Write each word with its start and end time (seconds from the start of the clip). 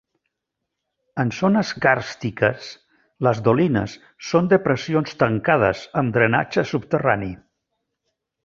En 1.23 1.33
zones 1.39 1.73
càrstiques, 1.85 2.71
les 3.29 3.43
dolines 3.49 3.95
són 4.33 4.49
depressions 4.57 5.15
tancades 5.23 5.87
amb 6.03 6.17
drenatge 6.17 6.69
subterrani. 6.75 7.33